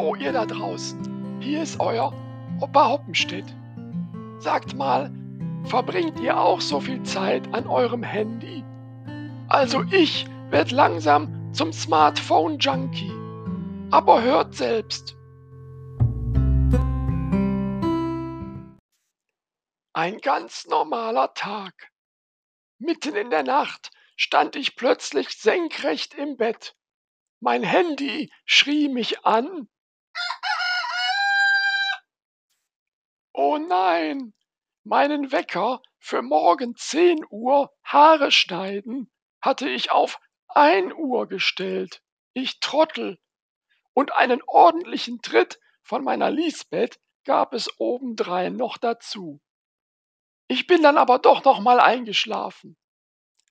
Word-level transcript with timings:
Hallo 0.00 0.14
ihr 0.14 0.32
da 0.32 0.46
draußen, 0.46 1.42
hier 1.42 1.62
ist 1.62 1.78
euer 1.78 2.14
Opa 2.58 2.88
Hoppenstedt. 2.88 3.44
Sagt 4.38 4.74
mal, 4.74 5.12
verbringt 5.64 6.18
ihr 6.20 6.40
auch 6.40 6.62
so 6.62 6.80
viel 6.80 7.02
Zeit 7.02 7.52
an 7.52 7.66
eurem 7.66 8.02
Handy? 8.02 8.64
Also 9.48 9.82
ich 9.90 10.26
werd 10.48 10.70
langsam 10.70 11.52
zum 11.52 11.74
Smartphone-Junkie. 11.74 13.12
Aber 13.90 14.22
hört 14.22 14.54
selbst. 14.54 15.18
Ein 19.92 20.16
ganz 20.22 20.66
normaler 20.66 21.34
Tag. 21.34 21.90
Mitten 22.78 23.16
in 23.16 23.28
der 23.28 23.42
Nacht 23.42 23.90
stand 24.16 24.56
ich 24.56 24.76
plötzlich 24.76 25.28
senkrecht 25.28 26.14
im 26.14 26.38
Bett. 26.38 26.74
Mein 27.40 27.62
Handy 27.62 28.32
schrie 28.46 28.88
mich 28.88 29.26
an. 29.26 29.68
Oh 33.32 33.58
nein, 33.58 34.34
meinen 34.82 35.30
Wecker 35.30 35.80
für 35.98 36.22
morgen 36.22 36.74
10 36.74 37.24
Uhr 37.30 37.72
Haare 37.84 38.32
schneiden 38.32 39.10
hatte 39.40 39.68
ich 39.68 39.90
auf 39.90 40.18
1 40.48 40.94
Uhr 40.94 41.28
gestellt. 41.28 42.02
Ich 42.32 42.60
Trottel. 42.60 43.18
Und 43.92 44.12
einen 44.12 44.42
ordentlichen 44.46 45.22
Tritt 45.22 45.60
von 45.82 46.02
meiner 46.04 46.30
Lisbeth 46.30 47.00
gab 47.24 47.54
es 47.54 47.78
obendrein 47.78 48.56
noch 48.56 48.78
dazu. 48.78 49.40
Ich 50.48 50.66
bin 50.66 50.82
dann 50.82 50.98
aber 50.98 51.18
doch 51.18 51.44
noch 51.44 51.60
mal 51.60 51.78
eingeschlafen. 51.78 52.76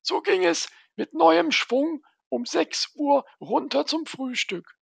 So 0.01 0.21
ging 0.21 0.43
es 0.43 0.69
mit 0.95 1.13
neuem 1.13 1.51
Schwung 1.51 2.03
um 2.27 2.45
6 2.45 2.95
Uhr 2.95 3.25
runter 3.39 3.85
zum 3.85 4.05
Frühstück. 4.05 4.77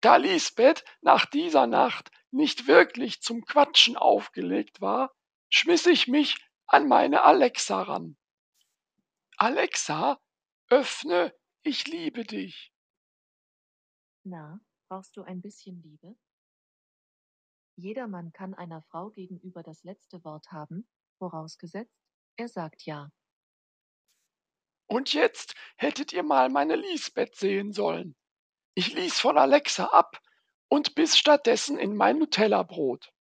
Da 0.00 0.16
Lisbeth 0.16 0.84
nach 1.00 1.26
dieser 1.26 1.66
Nacht 1.66 2.10
nicht 2.30 2.66
wirklich 2.66 3.20
zum 3.20 3.44
Quatschen 3.44 3.96
aufgelegt 3.96 4.80
war, 4.80 5.14
schmiss 5.48 5.86
ich 5.86 6.08
mich 6.08 6.36
an 6.66 6.88
meine 6.88 7.22
Alexa 7.22 7.82
ran. 7.82 8.16
Alexa, 9.36 10.20
öffne, 10.68 11.34
ich 11.62 11.86
liebe 11.86 12.24
dich. 12.24 12.72
Na, 14.24 14.60
brauchst 14.88 15.16
du 15.16 15.22
ein 15.22 15.40
bisschen 15.40 15.82
Liebe? 15.82 16.16
Jeder 17.76 18.08
Mann 18.08 18.32
kann 18.32 18.54
einer 18.54 18.82
Frau 18.82 19.10
gegenüber 19.10 19.62
das 19.62 19.84
letzte 19.84 20.24
Wort 20.24 20.50
haben, 20.50 20.88
vorausgesetzt, 21.18 22.00
er 22.36 22.48
sagt 22.48 22.84
ja. 22.84 23.10
Und 24.86 25.12
jetzt 25.12 25.54
hättet 25.76 26.12
ihr 26.12 26.22
mal 26.22 26.48
meine 26.48 26.76
Lisbeth 26.76 27.36
sehen 27.36 27.72
sollen. 27.72 28.16
Ich 28.74 28.94
ließ 28.94 29.18
von 29.18 29.36
Alexa 29.36 29.86
ab 29.86 30.20
und 30.68 30.94
biss 30.94 31.16
stattdessen 31.16 31.78
in 31.78 31.96
mein 31.96 32.18
Nutella-Brot. 32.18 33.12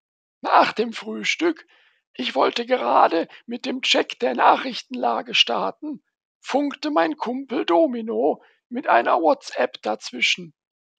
Nach 0.42 0.74
dem 0.74 0.94
Frühstück, 0.94 1.66
ich 2.14 2.36
wollte 2.36 2.66
gerade 2.66 3.28
mit 3.46 3.66
dem 3.66 3.82
Check 3.82 4.20
der 4.20 4.36
Nachrichtenlage 4.36 5.36
starten, 5.36 6.04
funkte 6.40 6.92
mein 6.92 7.18
Kumpel 7.18 7.66
Domino 7.66 8.44
mit 8.70 8.88
einer 8.88 9.22
WhatsApp 9.22 9.82
dazwischen. 9.82 10.54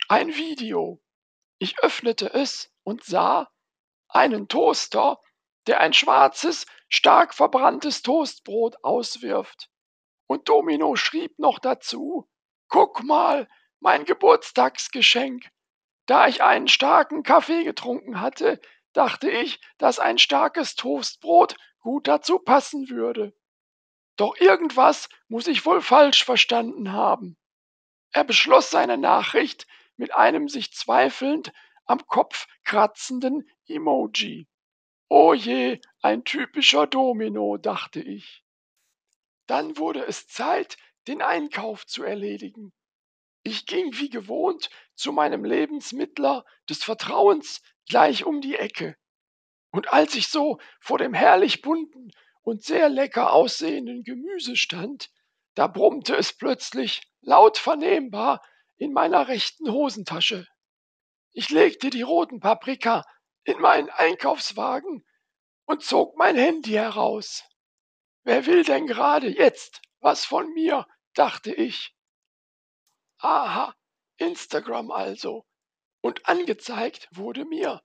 Ein 0.08 0.34
Video. 0.34 1.00
Ich 1.58 1.78
öffnete 1.82 2.32
es 2.32 2.72
und 2.84 3.04
sah 3.04 3.48
einen 4.08 4.48
Toaster, 4.48 5.20
der 5.66 5.80
ein 5.80 5.92
schwarzes, 5.92 6.66
stark 6.88 7.34
verbranntes 7.34 8.02
Toastbrot 8.02 8.76
auswirft. 8.82 9.70
Und 10.26 10.48
Domino 10.48 10.96
schrieb 10.96 11.38
noch 11.38 11.58
dazu, 11.58 12.28
guck 12.68 13.02
mal, 13.02 13.48
mein 13.80 14.04
Geburtstagsgeschenk. 14.04 15.48
Da 16.06 16.28
ich 16.28 16.42
einen 16.42 16.68
starken 16.68 17.22
Kaffee 17.22 17.64
getrunken 17.64 18.20
hatte, 18.20 18.60
dachte 18.92 19.30
ich, 19.30 19.60
dass 19.78 19.98
ein 19.98 20.18
starkes 20.18 20.74
Toastbrot 20.74 21.56
gut 21.80 22.08
dazu 22.08 22.38
passen 22.38 22.88
würde. 22.88 23.34
Doch 24.16 24.36
irgendwas 24.38 25.08
muss 25.28 25.46
ich 25.46 25.66
wohl 25.66 25.82
falsch 25.82 26.24
verstanden 26.24 26.92
haben. 26.92 27.36
Er 28.12 28.24
beschloss 28.24 28.70
seine 28.70 28.96
Nachricht 28.96 29.66
mit 29.96 30.14
einem 30.14 30.48
sich 30.48 30.72
zweifelnd 30.72 31.52
am 31.84 32.06
Kopf 32.06 32.46
kratzenden 32.64 33.48
Emoji. 33.66 34.48
Oh 35.08 35.34
je, 35.34 35.80
ein 36.00 36.24
typischer 36.24 36.86
Domino, 36.86 37.58
dachte 37.58 38.00
ich. 38.00 38.42
Dann 39.46 39.76
wurde 39.76 40.04
es 40.04 40.26
Zeit, 40.26 40.76
den 41.06 41.22
Einkauf 41.22 41.86
zu 41.86 42.02
erledigen. 42.02 42.72
Ich 43.46 43.64
ging 43.64 43.96
wie 43.96 44.10
gewohnt 44.10 44.70
zu 44.96 45.12
meinem 45.12 45.44
Lebensmittler 45.44 46.44
des 46.68 46.82
Vertrauens 46.82 47.62
gleich 47.88 48.24
um 48.24 48.40
die 48.40 48.56
Ecke. 48.56 48.96
Und 49.70 49.92
als 49.92 50.16
ich 50.16 50.26
so 50.26 50.58
vor 50.80 50.98
dem 50.98 51.14
herrlich 51.14 51.62
bunten 51.62 52.10
und 52.42 52.64
sehr 52.64 52.88
lecker 52.88 53.32
aussehenden 53.32 54.02
Gemüse 54.02 54.56
stand, 54.56 55.10
da 55.54 55.68
brummte 55.68 56.16
es 56.16 56.32
plötzlich 56.32 57.02
laut 57.20 57.56
vernehmbar 57.56 58.44
in 58.78 58.92
meiner 58.92 59.28
rechten 59.28 59.70
Hosentasche. 59.70 60.48
Ich 61.30 61.48
legte 61.50 61.90
die 61.90 62.02
roten 62.02 62.40
Paprika 62.40 63.04
in 63.44 63.60
meinen 63.60 63.90
Einkaufswagen 63.90 65.06
und 65.66 65.84
zog 65.84 66.16
mein 66.16 66.34
Handy 66.34 66.72
heraus. 66.72 67.44
Wer 68.24 68.44
will 68.46 68.64
denn 68.64 68.88
gerade 68.88 69.28
jetzt 69.28 69.82
was 70.00 70.24
von 70.24 70.52
mir? 70.52 70.84
dachte 71.14 71.54
ich. 71.54 71.95
Aha, 73.18 73.74
Instagram 74.18 74.90
also. 74.90 75.46
Und 76.00 76.26
angezeigt 76.28 77.08
wurde 77.10 77.44
mir. 77.44 77.82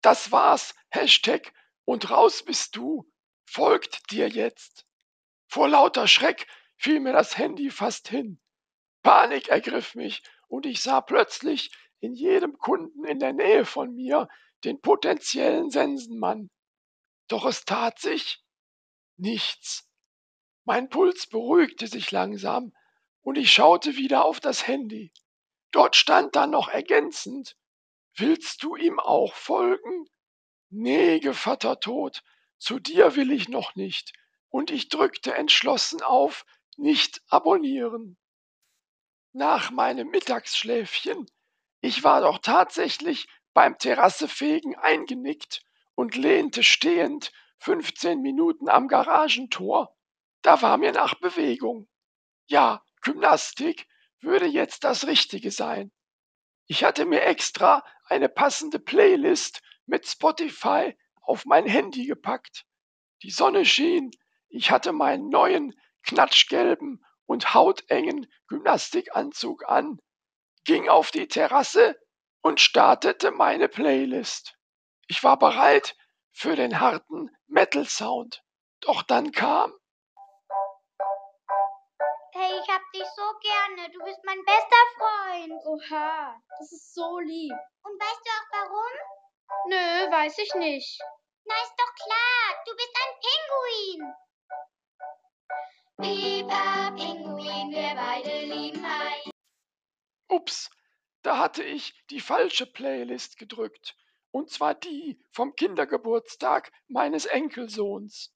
Das 0.00 0.32
war's, 0.32 0.74
Hashtag 0.90 1.52
und 1.84 2.10
raus 2.10 2.44
bist 2.44 2.76
du, 2.76 3.10
folgt 3.46 4.10
dir 4.10 4.28
jetzt. 4.28 4.86
Vor 5.48 5.68
lauter 5.68 6.08
Schreck 6.08 6.46
fiel 6.76 7.00
mir 7.00 7.12
das 7.12 7.38
Handy 7.38 7.70
fast 7.70 8.08
hin. 8.08 8.40
Panik 9.02 9.48
ergriff 9.48 9.94
mich 9.94 10.22
und 10.48 10.66
ich 10.66 10.82
sah 10.82 11.00
plötzlich 11.00 11.70
in 12.00 12.14
jedem 12.14 12.58
Kunden 12.58 13.04
in 13.04 13.18
der 13.18 13.32
Nähe 13.32 13.64
von 13.64 13.94
mir 13.94 14.28
den 14.64 14.80
potenziellen 14.80 15.70
Sensenmann. 15.70 16.50
Doch 17.28 17.44
es 17.44 17.64
tat 17.64 17.98
sich 17.98 18.42
nichts. 19.16 19.88
Mein 20.64 20.88
Puls 20.88 21.26
beruhigte 21.26 21.86
sich 21.86 22.10
langsam 22.10 22.72
und 23.24 23.36
ich 23.36 23.52
schaute 23.52 23.96
wieder 23.96 24.24
auf 24.24 24.38
das 24.38 24.68
Handy. 24.68 25.12
Dort 25.72 25.96
stand 25.96 26.36
dann 26.36 26.50
noch 26.50 26.68
ergänzend 26.68 27.56
Willst 28.16 28.62
du 28.62 28.76
ihm 28.76 29.00
auch 29.00 29.34
folgen? 29.34 30.08
Nee, 30.70 31.18
Gevatter 31.18 31.80
Tod, 31.80 32.22
zu 32.58 32.78
dir 32.78 33.16
will 33.16 33.32
ich 33.32 33.48
noch 33.48 33.74
nicht, 33.74 34.12
und 34.50 34.70
ich 34.70 34.88
drückte 34.88 35.34
entschlossen 35.34 36.00
auf 36.00 36.46
Nicht 36.76 37.22
abonnieren. 37.26 38.16
Nach 39.32 39.72
meinem 39.72 40.10
Mittagsschläfchen, 40.10 41.26
ich 41.80 42.04
war 42.04 42.20
doch 42.20 42.38
tatsächlich 42.38 43.26
beim 43.52 43.78
Terrassefegen 43.78 44.76
eingenickt 44.76 45.62
und 45.96 46.14
lehnte 46.14 46.62
stehend 46.62 47.32
15 47.58 48.20
Minuten 48.20 48.68
am 48.68 48.86
Garagentor, 48.86 49.96
da 50.42 50.62
war 50.62 50.76
mir 50.76 50.92
nach 50.92 51.14
Bewegung. 51.14 51.88
Ja, 52.46 52.83
Gymnastik 53.04 53.86
würde 54.20 54.46
jetzt 54.46 54.82
das 54.82 55.06
Richtige 55.06 55.50
sein. 55.50 55.92
Ich 56.66 56.82
hatte 56.82 57.04
mir 57.04 57.22
extra 57.22 57.84
eine 58.06 58.28
passende 58.28 58.78
Playlist 58.78 59.62
mit 59.86 60.06
Spotify 60.08 60.96
auf 61.20 61.44
mein 61.44 61.66
Handy 61.66 62.06
gepackt. 62.06 62.64
Die 63.22 63.30
Sonne 63.30 63.64
schien, 63.64 64.10
ich 64.48 64.70
hatte 64.70 64.92
meinen 64.92 65.28
neuen, 65.28 65.74
knatschgelben 66.02 67.04
und 67.26 67.54
hautengen 67.54 68.26
Gymnastikanzug 68.48 69.68
an, 69.68 69.98
ging 70.64 70.88
auf 70.88 71.10
die 71.10 71.28
Terrasse 71.28 71.98
und 72.40 72.60
startete 72.60 73.30
meine 73.30 73.68
Playlist. 73.68 74.56
Ich 75.06 75.22
war 75.22 75.38
bereit 75.38 75.96
für 76.32 76.56
den 76.56 76.80
harten 76.80 77.30
Metal 77.46 77.86
Sound. 77.86 78.42
Doch 78.80 79.02
dann 79.02 79.32
kam. 79.32 79.72
Gerne. 83.40 83.90
Du 83.90 83.98
bist 84.04 84.20
mein 84.24 84.42
bester 84.44 84.84
Freund. 84.96 85.60
Oha, 85.66 86.40
das 86.58 86.72
ist 86.72 86.94
so 86.94 87.18
lieb. 87.20 87.54
Und 87.82 88.00
weißt 88.00 88.20
du 88.24 88.30
auch 88.30 88.48
warum? 88.52 88.92
Nö, 89.66 90.10
weiß 90.10 90.38
ich 90.38 90.54
nicht. 90.54 91.00
Na, 91.44 91.54
ist 91.54 91.74
doch 91.76 91.94
klar. 92.04 92.64
Du 92.66 92.74
bist 92.76 92.96
ein 93.02 93.12
Pinguin. 93.24 94.14
Pieper 96.00 96.92
Pinguin, 96.96 97.70
wir 97.70 97.94
beide 97.94 98.46
lieben 98.46 98.84
Eis. 98.84 99.30
Ups, 100.28 100.70
da 101.22 101.38
hatte 101.38 101.62
ich 101.62 101.94
die 102.10 102.20
falsche 102.20 102.66
Playlist 102.66 103.38
gedrückt 103.38 103.96
und 104.30 104.50
zwar 104.50 104.74
die 104.74 105.22
vom 105.30 105.54
Kindergeburtstag 105.54 106.72
meines 106.88 107.24
Enkelsohns. 107.24 108.34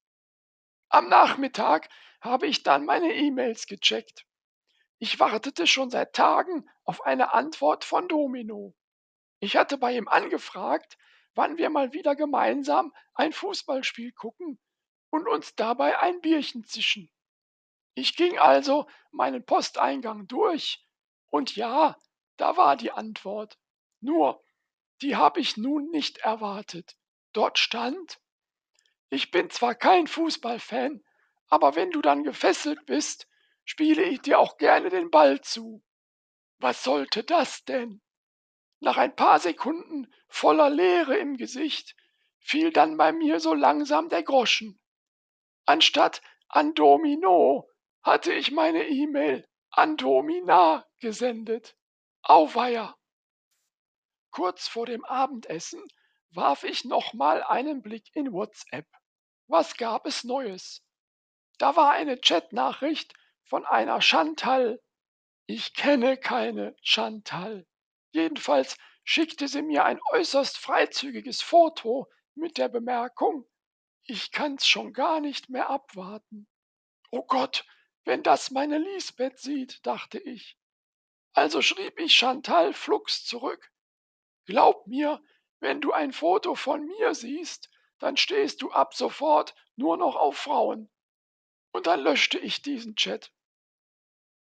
Am 0.87 1.09
Nachmittag 1.09 1.89
habe 2.21 2.47
ich 2.47 2.63
dann 2.63 2.85
meine 2.85 3.13
E-Mails 3.13 3.67
gecheckt. 3.67 4.25
Ich 4.99 5.19
wartete 5.19 5.65
schon 5.65 5.89
seit 5.89 6.13
Tagen 6.13 6.69
auf 6.83 7.05
eine 7.05 7.33
Antwort 7.33 7.85
von 7.85 8.09
Domino. 8.09 8.75
Ich 9.39 9.55
hatte 9.55 9.77
bei 9.77 9.95
ihm 9.95 10.09
angefragt, 10.09 10.97
wann 11.35 11.57
wir 11.57 11.69
mal 11.69 11.93
wieder 11.93 12.17
gemeinsam 12.17 12.93
ein 13.13 13.31
Fußballspiel 13.31 14.11
gucken 14.11 14.59
und 15.09 15.25
uns 15.27 15.55
dabei 15.55 15.97
ein 15.99 16.19
Bierchen 16.19 16.65
zischen. 16.65 17.09
Ich 17.93 18.17
ging 18.17 18.37
also 18.37 18.89
meinen 19.11 19.45
Posteingang 19.45 20.27
durch 20.27 20.85
und 21.27 21.55
ja, 21.55 21.97
da 22.35 22.57
war 22.57 22.75
die 22.75 22.91
Antwort. 22.91 23.57
Nur, 24.01 24.43
die 25.01 25.15
habe 25.15 25.39
ich 25.39 25.55
nun 25.55 25.89
nicht 25.91 26.17
erwartet. 26.17 26.97
Dort 27.31 27.57
stand, 27.57 28.19
ich 29.09 29.31
bin 29.31 29.49
zwar 29.49 29.75
kein 29.75 30.07
Fußballfan, 30.07 31.05
aber 31.47 31.75
wenn 31.75 31.91
du 31.91 32.01
dann 32.01 32.25
gefesselt 32.25 32.85
bist, 32.85 33.28
spiele 33.69 34.01
ich 34.01 34.21
dir 34.21 34.39
auch 34.39 34.57
gerne 34.57 34.89
den 34.89 35.11
Ball 35.11 35.41
zu. 35.41 35.83
Was 36.57 36.83
sollte 36.83 37.23
das 37.23 37.65
denn? 37.65 38.01
Nach 38.79 38.97
ein 38.97 39.15
paar 39.15 39.37
Sekunden 39.39 40.11
voller 40.27 40.71
Leere 40.71 41.15
im 41.17 41.37
Gesicht 41.37 41.95
fiel 42.39 42.71
dann 42.71 42.97
bei 42.97 43.11
mir 43.11 43.39
so 43.39 43.53
langsam 43.53 44.09
der 44.09 44.23
Groschen. 44.23 44.81
Anstatt 45.65 46.23
an 46.47 46.73
Domino 46.73 47.69
hatte 48.01 48.33
ich 48.33 48.49
meine 48.49 48.87
E-Mail 48.87 49.47
an 49.69 49.97
Domina 49.97 50.83
gesendet. 50.99 51.77
Auweia! 52.23 52.97
Kurz 54.31 54.67
vor 54.67 54.87
dem 54.87 55.05
Abendessen 55.05 55.83
warf 56.31 56.63
ich 56.63 56.85
nochmal 56.85 57.43
einen 57.43 57.83
Blick 57.83 58.09
in 58.15 58.33
WhatsApp. 58.33 58.87
Was 59.45 59.77
gab 59.77 60.07
es 60.07 60.23
Neues? 60.23 60.83
Da 61.59 61.75
war 61.75 61.91
eine 61.91 62.17
Chatnachricht 62.17 63.13
von 63.49 63.65
einer 63.65 64.01
Chantal. 64.01 64.79
Ich 65.47 65.73
kenne 65.73 66.17
keine 66.17 66.75
Chantal. 66.81 67.65
Jedenfalls 68.11 68.77
schickte 69.03 69.47
sie 69.47 69.63
mir 69.63 69.85
ein 69.85 69.99
äußerst 70.11 70.57
freizügiges 70.57 71.41
Foto 71.41 72.07
mit 72.35 72.57
der 72.57 72.69
Bemerkung, 72.69 73.45
ich 74.03 74.31
kann's 74.31 74.67
schon 74.67 74.93
gar 74.93 75.19
nicht 75.19 75.49
mehr 75.49 75.69
abwarten. 75.69 76.47
Oh 77.11 77.23
Gott, 77.23 77.65
wenn 78.05 78.23
das 78.23 78.49
meine 78.49 78.79
Lisbeth 78.79 79.37
sieht, 79.37 79.85
dachte 79.85 80.17
ich. 80.17 80.57
Also 81.33 81.61
schrieb 81.61 81.99
ich 81.99 82.15
Chantal 82.15 82.73
flugs 82.73 83.23
zurück. 83.25 83.71
Glaub 84.45 84.87
mir, 84.87 85.21
wenn 85.59 85.79
du 85.79 85.91
ein 85.91 86.11
Foto 86.11 86.55
von 86.55 86.85
mir 86.85 87.13
siehst, 87.13 87.69
dann 87.99 88.17
stehst 88.17 88.61
du 88.61 88.71
ab 88.71 88.95
sofort 88.95 89.53
nur 89.75 89.97
noch 89.97 90.15
auf 90.15 90.37
Frauen. 90.37 90.89
Und 91.71 91.85
dann 91.85 91.99
löschte 91.99 92.39
ich 92.39 92.63
diesen 92.63 92.95
Chat. 92.95 93.31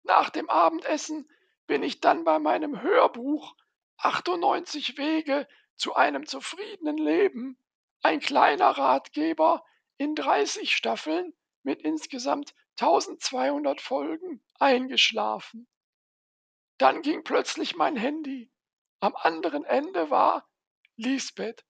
Nach 0.03 0.29
dem 0.29 0.49
Abendessen 0.49 1.29
bin 1.65 1.81
ich 1.83 1.99
dann 1.99 2.23
bei 2.23 2.39
meinem 2.39 2.81
Hörbuch 2.81 3.55
98 3.97 4.97
Wege 4.97 5.47
zu 5.75 5.95
einem 5.95 6.25
zufriedenen 6.25 6.97
Leben, 6.97 7.57
ein 8.01 8.19
kleiner 8.19 8.71
Ratgeber 8.71 9.63
in 9.97 10.15
30 10.15 10.75
Staffeln 10.75 11.33
mit 11.63 11.81
insgesamt 11.81 12.53
1200 12.79 13.79
Folgen 13.79 14.43
eingeschlafen. 14.59 15.67
Dann 16.77 17.01
ging 17.01 17.23
plötzlich 17.23 17.75
mein 17.75 17.95
Handy. 17.95 18.51
Am 18.99 19.15
anderen 19.15 19.63
Ende 19.63 20.09
war 20.09 20.49
Lisbeth. 20.95 21.65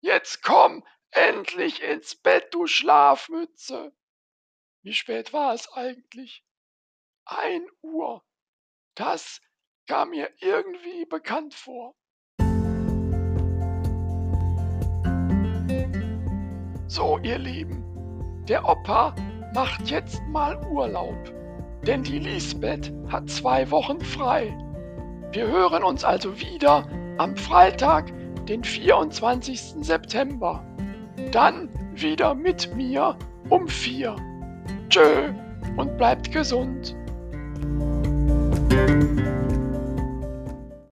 Jetzt 0.00 0.42
komm 0.42 0.86
endlich 1.10 1.82
ins 1.82 2.16
Bett, 2.16 2.52
du 2.52 2.66
Schlafmütze. 2.66 3.94
Wie 4.82 4.94
spät 4.94 5.32
war 5.32 5.54
es 5.54 5.70
eigentlich? 5.72 6.44
Ein 7.24 7.62
Uhr. 7.82 8.22
Das 8.96 9.40
kam 9.86 10.10
mir 10.10 10.28
irgendwie 10.40 11.06
bekannt 11.06 11.54
vor. 11.54 11.94
So, 16.88 17.18
ihr 17.22 17.38
Lieben, 17.38 18.44
der 18.48 18.68
Opa 18.68 19.14
macht 19.54 19.90
jetzt 19.90 20.20
mal 20.28 20.58
Urlaub, 20.66 21.16
denn 21.86 22.02
die 22.02 22.18
Lisbeth 22.18 22.92
hat 23.08 23.30
zwei 23.30 23.70
Wochen 23.70 24.00
frei. 24.00 24.56
Wir 25.30 25.46
hören 25.46 25.84
uns 25.84 26.04
also 26.04 26.38
wieder 26.38 26.86
am 27.18 27.36
Freitag, 27.36 28.12
den 28.46 28.64
24. 28.64 29.76
September. 29.80 30.64
Dann 31.30 31.70
wieder 31.94 32.34
mit 32.34 32.74
mir 32.74 33.16
um 33.48 33.68
vier. 33.68 34.16
Tschö 34.88 35.32
und 35.76 35.96
bleibt 35.96 36.32
gesund. 36.32 36.94